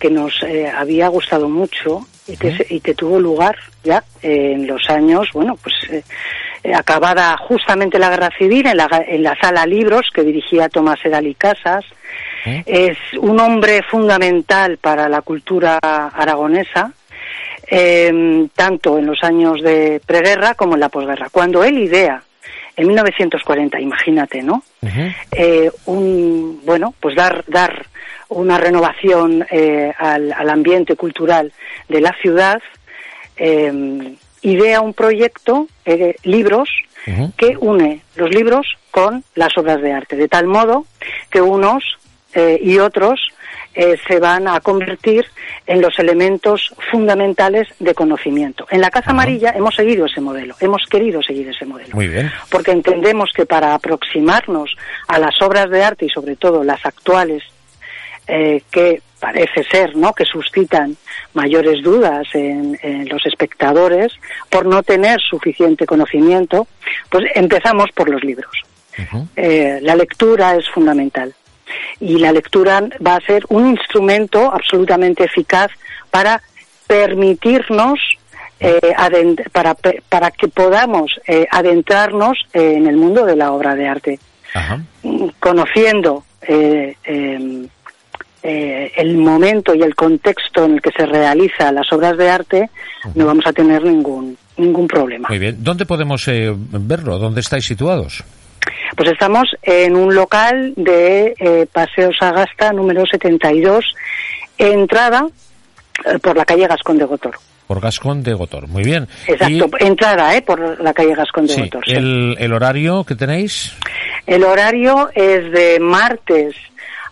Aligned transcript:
que 0.00 0.10
nos 0.10 0.44
había 0.74 1.08
gustado 1.08 1.48
mucho 1.48 2.06
y 2.26 2.36
que, 2.36 2.66
y 2.70 2.80
que 2.80 2.94
tuvo 2.94 3.20
lugar 3.20 3.56
ya 3.84 4.02
en 4.22 4.66
los 4.66 4.88
años, 4.88 5.28
bueno, 5.32 5.56
pues 5.62 5.74
acabada 6.74 7.36
justamente 7.36 7.98
la 7.98 8.10
guerra 8.10 8.30
civil 8.36 8.66
en 8.66 8.76
la, 8.76 8.88
en 9.06 9.22
la 9.22 9.36
sala 9.40 9.66
libros 9.66 10.08
que 10.12 10.22
dirigía 10.22 10.68
Tomás 10.68 10.98
Edali 11.04 11.34
Casas. 11.34 11.84
Es 12.66 12.96
un 13.18 13.38
hombre 13.38 13.82
fundamental 13.82 14.78
para 14.78 15.08
la 15.08 15.20
cultura 15.20 15.78
aragonesa 15.82 16.92
eh, 17.70 18.48
tanto 18.54 18.98
en 18.98 19.06
los 19.06 19.22
años 19.22 19.62
de 19.62 20.00
preguerra 20.04 20.54
como 20.54 20.74
en 20.74 20.80
la 20.80 20.88
posguerra. 20.88 21.28
Cuando 21.30 21.62
él 21.62 21.78
idea, 21.78 22.22
en 22.76 22.86
1940, 22.86 23.80
imagínate, 23.80 24.42
¿no? 24.42 24.62
eh, 25.32 25.70
un, 25.86 26.60
bueno, 26.64 26.94
pues 26.98 27.14
dar, 27.14 27.44
dar 27.46 27.86
una 28.30 28.58
renovación 28.58 29.46
eh, 29.50 29.92
al, 29.98 30.32
al, 30.32 30.48
ambiente 30.48 30.96
cultural 30.96 31.52
de 31.88 32.00
la 32.00 32.14
ciudad, 32.22 32.60
eh, 33.36 34.14
idea 34.42 34.80
un 34.80 34.94
proyecto, 34.94 35.66
eh, 35.84 36.16
libros, 36.24 36.68
que 37.36 37.56
une 37.58 38.02
los 38.14 38.30
libros 38.30 38.66
con 38.90 39.24
las 39.34 39.56
obras 39.56 39.80
de 39.80 39.92
arte, 39.92 40.16
de 40.16 40.28
tal 40.28 40.46
modo 40.46 40.84
que 41.30 41.40
unos 41.40 41.82
eh, 42.34 42.60
y 42.62 42.78
otros 42.78 43.20
eh, 43.74 43.96
se 44.06 44.18
van 44.18 44.48
a 44.48 44.60
convertir 44.60 45.24
en 45.66 45.80
los 45.80 45.98
elementos 45.98 46.74
fundamentales 46.90 47.68
de 47.78 47.94
conocimiento. 47.94 48.66
En 48.70 48.80
la 48.80 48.90
Casa 48.90 49.10
Amarilla 49.10 49.52
hemos 49.56 49.74
seguido 49.74 50.06
ese 50.06 50.20
modelo, 50.20 50.54
hemos 50.60 50.82
querido 50.90 51.22
seguir 51.22 51.48
ese 51.48 51.64
modelo. 51.64 51.94
Muy 51.94 52.08
bien. 52.08 52.30
Porque 52.50 52.72
entendemos 52.72 53.30
que 53.34 53.46
para 53.46 53.74
aproximarnos 53.74 54.76
a 55.08 55.18
las 55.18 55.40
obras 55.40 55.70
de 55.70 55.82
arte 55.82 56.06
y 56.06 56.10
sobre 56.10 56.36
todo 56.36 56.64
las 56.64 56.84
actuales, 56.84 57.42
eh, 58.30 58.62
que 58.70 59.02
parece 59.20 59.62
ser, 59.64 59.94
¿no? 59.96 60.12
Que 60.14 60.24
suscitan 60.24 60.96
mayores 61.34 61.82
dudas 61.82 62.26
en, 62.32 62.78
en, 62.82 63.08
los 63.08 63.24
espectadores 63.26 64.12
por 64.48 64.66
no 64.66 64.82
tener 64.82 65.20
suficiente 65.20 65.86
conocimiento, 65.86 66.66
pues 67.10 67.26
empezamos 67.34 67.90
por 67.94 68.08
los 68.08 68.24
libros. 68.24 68.50
Uh 68.98 69.02
-huh. 69.02 69.28
eh, 69.36 69.78
la 69.82 69.94
lectura 69.94 70.56
es 70.56 70.68
fundamental 70.68 71.32
y 72.00 72.18
la 72.18 72.32
lectura 72.32 72.82
va 73.06 73.16
a 73.16 73.20
ser 73.20 73.44
un 73.48 73.70
instrumento 73.70 74.50
absolutamente 74.52 75.24
eficaz 75.24 75.70
para 76.10 76.42
permitirnos 76.88 78.00
eh, 78.58 78.94
para, 79.52 79.74
para 80.08 80.30
que 80.32 80.48
podamos 80.48 81.18
eh, 81.26 81.46
adentrarnos 81.50 82.36
en 82.52 82.86
el 82.86 82.96
mundo 82.96 83.24
de 83.24 83.36
la 83.36 83.52
obra 83.52 83.74
de 83.74 83.88
arte, 83.88 84.18
Ajá. 84.52 84.80
conociendo 85.38 86.24
eh, 88.42 88.92
el 88.96 89.16
momento 89.16 89.74
y 89.74 89.82
el 89.82 89.94
contexto 89.94 90.64
en 90.64 90.74
el 90.74 90.80
que 90.80 90.90
se 90.90 91.06
realizan 91.06 91.74
las 91.74 91.92
obras 91.92 92.16
de 92.16 92.30
arte, 92.30 92.70
uh 93.04 93.08
-huh. 93.08 93.12
no 93.14 93.26
vamos 93.26 93.46
a 93.46 93.52
tener 93.52 93.82
ningún 93.82 94.36
ningún 94.56 94.86
problema. 94.86 95.28
Muy 95.28 95.38
bien. 95.38 95.56
¿Dónde 95.58 95.86
podemos 95.86 96.26
verlo? 96.26 97.18
¿Dónde 97.18 97.40
estáis 97.40 97.64
situados? 97.64 98.22
Pues 98.96 99.10
estamos 99.10 99.48
en 99.62 99.96
un 99.96 100.14
local 100.14 100.74
de 100.76 101.34
eh, 101.38 101.66
Paseo 101.72 102.10
Sagasta 102.12 102.72
número 102.72 103.04
72, 103.06 103.84
entrada 104.58 105.26
eh, 106.04 106.18
por 106.18 106.36
la 106.36 106.44
calle 106.44 106.66
Gascón 106.66 106.98
de 106.98 107.04
Gotor. 107.04 107.36
Por 107.66 107.80
Gascón 107.80 108.22
de 108.22 108.34
Gotor, 108.34 108.66
muy 108.66 108.82
bien. 108.82 109.06
Exacto, 109.26 109.70
y... 109.78 109.84
entrada 109.86 110.34
eh, 110.34 110.42
por 110.42 110.80
la 110.82 110.92
calle 110.92 111.14
Gascón 111.14 111.46
de 111.46 111.54
sí, 111.54 111.60
Gotor. 111.62 111.84
Sí. 111.86 111.92
El, 111.92 112.36
¿El 112.38 112.52
horario 112.52 113.04
que 113.04 113.14
tenéis? 113.14 113.74
El 114.26 114.42
horario 114.44 115.08
es 115.14 115.52
de 115.52 115.78
martes 115.80 116.56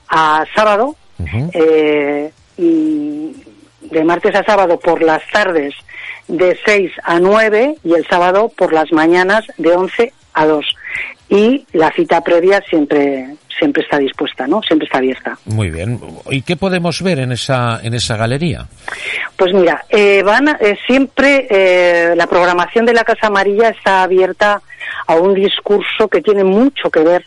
a 0.09 0.45
sábado, 0.55 0.97
uh 1.18 1.24
-huh. 1.24 2.32
y 2.56 3.36
de 3.90 4.04
martes 4.04 4.34
a 4.34 4.44
sábado 4.44 4.78
por 4.78 5.02
las 5.02 5.22
tardes 5.32 5.74
de 6.26 6.58
6 6.64 6.92
a 7.04 7.18
9 7.18 7.76
y 7.84 7.94
el 7.94 8.06
sábado 8.06 8.52
por 8.54 8.72
las 8.72 8.92
mañanas 8.92 9.44
de 9.56 9.72
11 9.72 10.12
a 10.34 10.46
2 10.46 10.66
y 11.30 11.66
la 11.72 11.90
cita 11.92 12.22
previa 12.22 12.62
siempre 12.68 13.36
siempre 13.58 13.82
está 13.82 13.98
dispuesta, 13.98 14.46
¿no? 14.46 14.62
Siempre 14.62 14.86
está 14.86 14.98
abierta. 14.98 15.36
Muy 15.46 15.68
bien. 15.70 15.98
¿Y 16.30 16.42
qué 16.42 16.56
podemos 16.56 17.02
ver 17.02 17.18
en 17.18 17.32
esa 17.32 17.80
en 17.82 17.92
esa 17.92 18.16
galería? 18.16 18.68
Pues 19.36 19.52
mira, 19.52 19.84
eh, 19.88 20.22
van 20.22 20.48
eh, 20.48 20.76
siempre 20.86 21.48
eh, 21.50 22.14
la 22.14 22.28
programación 22.28 22.86
de 22.86 22.92
la 22.92 23.02
Casa 23.02 23.26
Amarilla 23.26 23.70
está 23.70 24.04
abierta 24.04 24.62
a 25.06 25.14
un 25.16 25.34
discurso 25.34 26.06
que 26.08 26.20
tiene 26.20 26.44
mucho 26.44 26.88
que 26.90 27.00
ver 27.00 27.26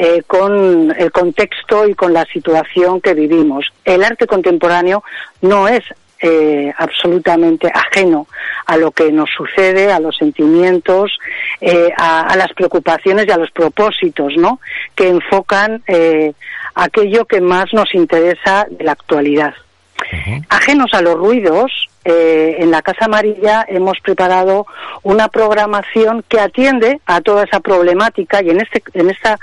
eh, 0.00 0.22
con 0.26 0.94
el 0.96 1.10
contexto 1.10 1.88
y 1.88 1.94
con 1.94 2.12
la 2.12 2.24
situación 2.26 3.00
que 3.00 3.14
vivimos. 3.14 3.66
El 3.84 4.04
arte 4.04 4.28
contemporáneo 4.28 5.02
no 5.42 5.66
es 5.66 5.82
eh, 6.20 6.72
absolutamente 6.78 7.68
ajeno 7.72 8.28
a 8.66 8.76
lo 8.76 8.92
que 8.92 9.10
nos 9.10 9.28
sucede, 9.36 9.92
a 9.92 9.98
los 9.98 10.16
sentimientos, 10.16 11.18
eh, 11.60 11.90
a, 11.96 12.20
a, 12.20 12.36
las 12.36 12.52
preocupaciones 12.52 13.26
y 13.26 13.30
a 13.32 13.38
los 13.38 13.50
propósitos, 13.50 14.36
¿no? 14.36 14.60
Que 14.94 15.08
enfocan 15.08 15.82
eh, 15.88 16.32
aquello 16.76 17.24
que 17.24 17.40
más 17.40 17.72
nos 17.72 17.92
interesa 17.92 18.66
de 18.70 18.84
la 18.84 18.92
actualidad. 18.92 19.54
Uh 20.00 20.16
-huh. 20.16 20.46
Ajenos 20.48 20.94
a 20.94 21.02
los 21.02 21.14
ruidos, 21.14 21.88
eh, 22.04 22.56
en 22.60 22.70
la 22.70 22.80
Casa 22.80 23.04
Amarilla 23.04 23.66
hemos 23.68 24.00
preparado 24.00 24.66
una 25.02 25.28
programación 25.28 26.24
que 26.26 26.40
atiende 26.40 27.00
a 27.04 27.20
toda 27.20 27.44
esa 27.44 27.60
problemática 27.60 28.42
y 28.42 28.48
en 28.48 28.60
este, 28.60 28.82
en 28.94 29.10
esta, 29.10 29.38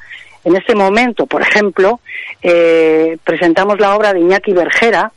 en 0.46 0.56
este 0.56 0.76
momento, 0.76 1.26
por 1.26 1.42
ejemplo, 1.42 2.00
eh, 2.42 3.18
presentamos 3.24 3.80
la 3.80 3.96
obra 3.96 4.14
de 4.14 4.20
Iñaki 4.22 4.54
Bergera, 4.54 5.12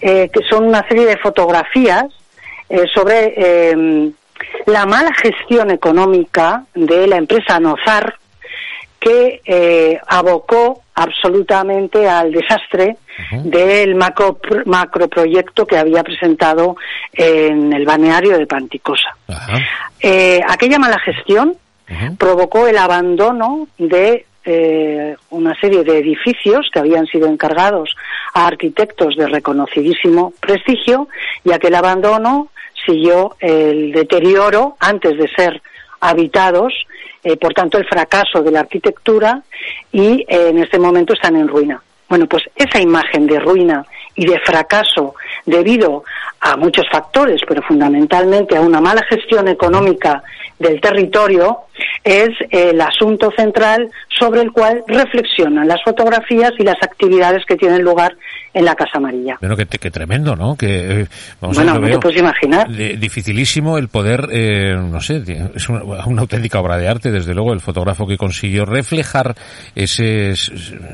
eh, 0.00 0.30
que 0.32 0.40
son 0.48 0.64
una 0.64 0.86
serie 0.88 1.04
de 1.04 1.18
fotografías 1.18 2.04
eh, 2.68 2.84
sobre 2.94 3.34
la 4.66 4.86
mala 4.86 5.12
gestión 5.14 5.70
económica 5.70 6.64
de 6.74 7.06
la 7.08 7.16
empresa 7.16 7.58
Nozar, 7.58 8.14
que 9.00 9.98
abocó 10.06 10.82
absolutamente 10.94 12.08
al 12.08 12.30
desastre 12.30 12.96
uh 13.18 13.36
-huh. 13.36 13.42
del 13.42 13.96
macro, 13.96 14.38
macroproyecto 14.64 15.66
que 15.66 15.76
había 15.76 16.04
presentado 16.04 16.76
en 17.12 17.72
el 17.72 17.84
balneario 17.84 18.38
de 18.38 18.46
Panticosa. 18.46 19.16
Uh 19.26 19.34
-huh. 19.34 20.44
aquella 20.48 20.78
mala 20.78 21.00
gestión 21.00 21.48
uh 21.48 21.92
-huh. 21.92 22.16
provocó 22.16 22.68
el 22.68 22.78
abandono 22.78 23.66
de 23.78 24.24
eh, 24.44 25.16
una 25.30 25.54
serie 25.60 25.84
de 25.84 25.98
edificios 25.98 26.68
que 26.72 26.78
habían 26.78 27.06
sido 27.06 27.28
encargados 27.28 27.94
a 28.34 28.46
arquitectos 28.46 29.16
de 29.16 29.28
reconocidísimo 29.28 30.32
prestigio 30.40 31.08
y 31.44 31.52
aquel 31.52 31.74
abandono 31.74 32.48
siguió 32.84 33.36
el 33.40 33.92
deterioro 33.92 34.76
antes 34.80 35.16
de 35.16 35.28
ser 35.28 35.62
habitados, 36.00 36.74
eh, 37.22 37.36
por 37.36 37.54
tanto 37.54 37.78
el 37.78 37.86
fracaso 37.86 38.42
de 38.42 38.50
la 38.50 38.60
arquitectura 38.60 39.42
y 39.92 40.24
eh, 40.28 40.48
en 40.48 40.58
este 40.58 40.78
momento 40.78 41.12
están 41.12 41.36
en 41.36 41.48
ruina. 41.48 41.80
Bueno, 42.08 42.26
pues 42.26 42.42
esa 42.56 42.80
imagen 42.80 43.26
de 43.26 43.38
ruina 43.38 43.86
y 44.14 44.26
de 44.26 44.38
fracaso 44.40 45.14
debido 45.46 46.04
a 46.40 46.56
muchos 46.56 46.84
factores, 46.90 47.40
pero 47.46 47.62
fundamentalmente 47.62 48.56
a 48.56 48.60
una 48.60 48.80
mala 48.80 49.02
gestión 49.08 49.48
económica 49.48 50.22
del 50.58 50.80
territorio, 50.80 51.60
es 52.04 52.30
el 52.50 52.80
asunto 52.80 53.30
central 53.36 53.90
sobre 54.18 54.40
el 54.40 54.52
cual 54.52 54.82
reflexionan 54.86 55.68
las 55.68 55.82
fotografías 55.84 56.52
y 56.58 56.64
las 56.64 56.76
actividades 56.82 57.44
que 57.46 57.56
tienen 57.56 57.82
lugar 57.82 58.16
en 58.54 58.64
la 58.64 58.74
Casa 58.74 58.92
Amarilla. 58.94 59.38
Bueno, 59.40 59.56
que, 59.56 59.66
tremendo, 59.90 60.36
¿no? 60.36 60.56
Que, 60.56 61.02
eh, 61.02 61.06
bueno, 61.40 61.78
no 61.78 61.88
te 61.88 61.98
puedes 61.98 62.20
imaginar. 62.20 62.68
dificilísimo 62.70 63.78
el 63.78 63.88
poder, 63.88 64.28
eh, 64.30 64.74
no 64.76 65.00
sé, 65.00 65.22
es 65.54 65.68
una, 65.68 66.20
auténtica 66.20 66.60
obra 66.60 66.76
de 66.76 66.88
arte, 66.88 67.10
desde 67.10 67.34
luego, 67.34 67.52
el 67.52 67.60
fotógrafo 67.60 68.06
que 68.06 68.18
consiguió 68.18 68.64
reflejar 68.64 69.34
ese 69.74 70.34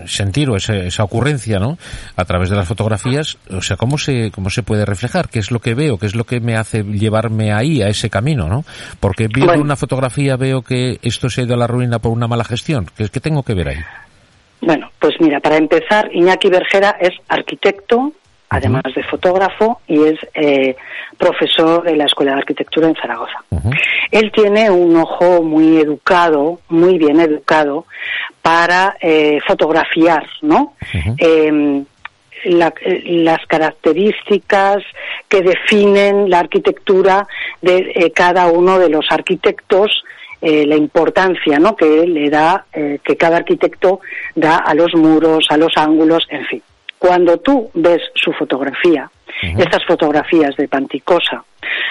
sentir 0.07 0.51
o 0.51 0.57
esa 0.57 1.03
ocurrencia, 1.03 1.59
¿no? 1.59 1.79
A 2.17 2.25
través 2.25 2.51
de 2.51 2.57
las 2.57 2.69
fotografías, 2.69 3.39
o 3.51 3.61
sea, 3.61 3.77
¿cómo 3.77 3.99
se, 3.99 4.31
cómo 4.31 4.51
se 4.51 4.63
puede 4.63 4.85
reflejar? 4.85 5.29
¿Qué 5.29 5.41
es 5.41 5.51
lo 5.51 5.59
que 5.59 5.75
veo? 5.75 5.99
¿Qué 5.99 6.07
es 6.07 6.15
lo 6.15 6.25
que 6.25 6.41
me 6.41 6.57
hace 6.57 6.85
llevarme 6.85 7.53
ahí, 7.53 7.83
a 7.83 7.89
ese 7.89 8.09
camino, 8.09 8.49
¿no? 8.49 8.65
Porque 9.01 9.27
viendo 9.29 9.61
una 9.61 9.77
fotografía 9.77 10.37
veo 10.37 10.63
que 10.69 10.99
esto 11.03 11.31
se 11.31 11.41
ha 11.41 11.45
ido 11.45 11.55
a 11.55 11.59
la 11.59 11.67
ruina 11.67 11.99
por 11.99 12.13
una 12.13 12.29
mala 12.29 12.45
gestión. 12.45 12.87
¿Qué, 12.97 13.09
qué 13.09 13.21
tengo 13.21 13.43
que 13.43 13.55
ver 13.55 13.69
ahí? 13.69 13.79
Bueno, 14.61 14.91
pues 14.99 15.15
mira, 15.21 15.41
para 15.41 15.57
empezar, 15.57 16.11
Iñaki 16.13 16.51
Bergera 16.51 16.97
es 17.01 17.13
arquitecto, 17.29 18.13
además 18.51 18.83
de 18.95 19.03
fotógrafo, 19.05 19.81
y 19.87 20.03
es 20.05 20.19
eh, 20.35 20.77
profesor 21.17 21.83
de 21.85 21.97
la 21.97 22.05
Escuela 22.05 22.33
de 22.33 22.39
Arquitectura 22.39 22.89
en 22.89 22.97
Zaragoza. 22.97 23.45
Él 24.11 24.31
tiene 24.33 24.71
un 24.71 24.97
ojo 24.97 25.43
muy 25.43 25.79
educado, 25.79 26.61
muy 26.69 26.99
bien 26.99 27.21
educado, 27.21 27.87
para 28.43 28.97
eh, 29.01 29.39
fotografiar, 29.47 30.27
¿no? 30.43 30.75
Em, 31.19 31.85
las 32.45 33.47
características 33.47 34.79
que 35.29 35.43
definen 35.43 36.31
la 36.31 36.41
arquitectura 36.41 37.27
de 37.61 37.93
eh, 37.95 38.13
cada 38.13 38.47
uno 38.47 38.79
de 38.79 38.89
los 38.89 39.07
arquitectos 39.11 40.05
eh, 40.41 40.67
la 40.67 40.77
importancia 40.77 41.59
¿no? 41.59 41.75
que 41.75 42.07
le 42.07 42.31
da, 42.31 42.67
eh, 42.73 43.01
que 43.03 43.17
cada 43.17 43.39
arquitecto 43.39 44.01
da 44.35 44.59
a 44.59 44.75
los 44.75 44.95
muros, 44.95 45.47
a 45.51 45.57
los 45.57 45.73
ángulos, 45.77 46.27
en 46.31 46.47
fin. 46.47 46.63
Cuando 46.99 47.39
tú 47.39 47.71
ves 47.75 48.03
su 48.15 48.33
fotografía, 48.33 49.11
estas 49.57 49.85
fotografías 49.87 50.57
de 50.57 50.67
Panticosa, 50.67 51.45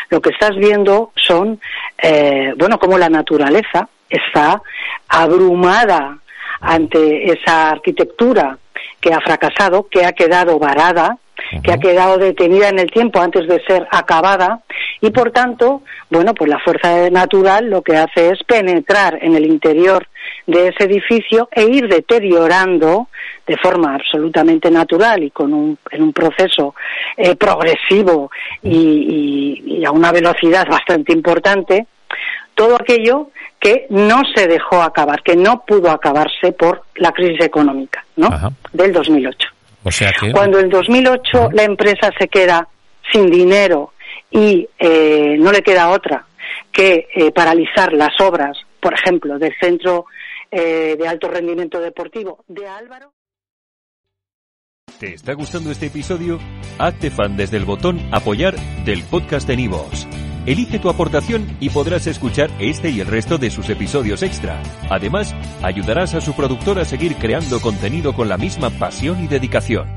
lo 0.09 0.21
que 0.21 0.31
estás 0.31 0.55
viendo 0.57 1.11
son, 1.15 1.59
eh, 2.01 2.53
bueno, 2.57 2.77
como 2.77 2.97
la 2.97 3.09
naturaleza 3.09 3.87
está 4.09 4.61
abrumada 5.07 6.17
ante 6.59 7.31
esa 7.31 7.71
arquitectura 7.71 8.57
que 8.99 9.13
ha 9.13 9.21
fracasado, 9.21 9.87
que 9.87 10.05
ha 10.05 10.11
quedado 10.11 10.59
varada, 10.59 11.17
que 11.63 11.71
ha 11.71 11.77
quedado 11.77 12.17
detenida 12.17 12.69
en 12.69 12.79
el 12.79 12.91
tiempo 12.91 13.21
antes 13.21 13.47
de 13.47 13.63
ser 13.65 13.87
acabada 13.91 14.61
y 15.01 15.11
por 15.11 15.31
tanto, 15.31 15.83
bueno, 16.09 16.33
pues 16.33 16.49
la 16.49 16.59
fuerza 16.59 17.09
natural 17.09 17.69
lo 17.69 17.81
que 17.81 17.95
hace 17.97 18.29
es 18.31 18.43
penetrar 18.43 19.19
en 19.21 19.35
el 19.35 19.45
interior 19.45 20.07
de 20.45 20.69
ese 20.69 20.85
edificio 20.85 21.49
e 21.51 21.63
ir 21.65 21.87
deteriorando 21.87 23.09
de 23.45 23.57
forma 23.57 23.95
absolutamente 23.95 24.71
natural 24.71 25.23
y 25.23 25.31
con 25.31 25.53
un, 25.53 25.77
en 25.91 26.01
un 26.01 26.13
proceso 26.13 26.75
eh, 27.15 27.35
progresivo 27.35 28.31
y, 28.63 29.63
y, 29.65 29.85
a 29.85 29.91
una 29.91 30.11
velocidad 30.11 30.67
bastante 30.67 31.13
importante 31.13 31.87
todo 32.55 32.75
aquello 32.75 33.29
que 33.59 33.85
no 33.89 34.23
se 34.35 34.47
dejó 34.47 34.81
acabar, 34.81 35.21
que 35.21 35.35
no 35.35 35.63
pudo 35.65 35.91
acabarse 35.91 36.51
por 36.51 36.83
la 36.95 37.11
crisis 37.11 37.45
económica 37.45 38.03
¿no? 38.15 38.29
del 38.73 38.91
2008. 38.91 39.47
Cuando 40.33 40.59
en 40.59 40.69
2008 40.69 41.49
la 41.53 41.63
empresa 41.63 42.11
se 42.17 42.27
queda 42.27 42.67
sin 43.11 43.29
dinero 43.29 43.93
y 44.31 44.67
eh, 44.79 45.37
no 45.39 45.51
le 45.51 45.61
queda 45.61 45.89
otra 45.89 46.25
que 46.71 47.07
eh, 47.13 47.31
paralizar 47.31 47.93
las 47.93 48.19
obras, 48.21 48.57
por 48.79 48.93
ejemplo, 48.93 49.39
del 49.39 49.53
Centro 49.59 50.05
eh, 50.51 50.95
de 50.97 51.07
Alto 51.07 51.27
Rendimiento 51.27 51.79
Deportivo 51.79 52.43
de 52.47 52.67
Álvaro. 52.67 53.13
¿Te 54.99 55.13
está 55.13 55.33
gustando 55.33 55.69
este 55.69 55.87
episodio? 55.87 56.39
Hazte 56.79 57.11
fan 57.11 57.37
desde 57.37 57.57
el 57.57 57.65
botón 57.65 57.99
Apoyar 58.11 58.55
del 58.83 59.03
podcast 59.03 59.47
de 59.47 59.57
Nivos. 59.57 60.07
Elige 60.47 60.79
tu 60.79 60.89
aportación 60.89 61.57
y 61.59 61.69
podrás 61.69 62.07
escuchar 62.07 62.49
este 62.59 62.89
y 62.89 63.01
el 63.01 63.07
resto 63.07 63.37
de 63.37 63.51
sus 63.51 63.69
episodios 63.69 64.23
extra. 64.23 64.63
Además, 64.89 65.35
ayudarás 65.61 66.15
a 66.15 66.21
su 66.21 66.33
productor 66.35 66.79
a 66.79 66.85
seguir 66.85 67.15
creando 67.15 67.59
contenido 67.59 68.13
con 68.13 68.29
la 68.29 68.37
misma 68.37 68.69
pasión 68.69 69.21
y 69.23 69.27
dedicación. 69.27 69.96